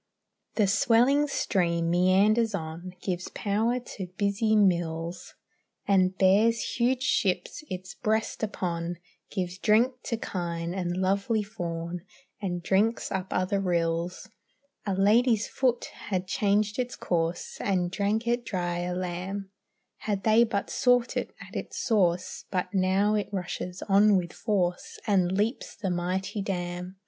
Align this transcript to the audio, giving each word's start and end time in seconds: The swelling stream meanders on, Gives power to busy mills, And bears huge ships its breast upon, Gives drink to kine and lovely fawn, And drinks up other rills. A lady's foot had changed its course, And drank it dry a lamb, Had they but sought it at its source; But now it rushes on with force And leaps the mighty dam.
The 0.55 0.65
swelling 0.65 1.27
stream 1.27 1.91
meanders 1.91 2.55
on, 2.55 2.95
Gives 3.03 3.27
power 3.35 3.79
to 3.79 4.07
busy 4.17 4.55
mills, 4.55 5.35
And 5.87 6.17
bears 6.17 6.77
huge 6.77 7.03
ships 7.03 7.63
its 7.69 7.93
breast 7.93 8.41
upon, 8.41 8.95
Gives 9.29 9.59
drink 9.59 9.93
to 10.05 10.17
kine 10.17 10.73
and 10.73 10.97
lovely 10.97 11.43
fawn, 11.43 12.01
And 12.41 12.63
drinks 12.63 13.11
up 13.11 13.27
other 13.29 13.59
rills. 13.59 14.27
A 14.87 14.95
lady's 14.95 15.47
foot 15.47 15.85
had 15.93 16.25
changed 16.25 16.79
its 16.79 16.95
course, 16.95 17.59
And 17.61 17.91
drank 17.91 18.27
it 18.27 18.43
dry 18.43 18.79
a 18.79 18.95
lamb, 18.95 19.51
Had 19.97 20.23
they 20.23 20.43
but 20.45 20.71
sought 20.71 21.15
it 21.15 21.29
at 21.47 21.55
its 21.55 21.77
source; 21.77 22.45
But 22.49 22.73
now 22.73 23.13
it 23.13 23.29
rushes 23.31 23.83
on 23.83 24.17
with 24.17 24.33
force 24.33 24.97
And 25.05 25.31
leaps 25.37 25.75
the 25.75 25.91
mighty 25.91 26.41
dam. 26.41 26.95